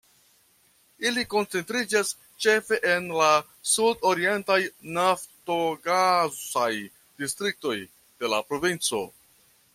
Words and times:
Ili 1.09 1.23
koncentriĝas 1.33 2.13
ĉefe 2.45 2.79
en 2.93 3.05
la 3.17 3.29
sud-orientaj 3.73 4.57
naftogasaj 4.97 6.73
distriktoj 7.23 7.77
de 7.93 8.35
la 8.35 8.43
provinco. 8.51 9.05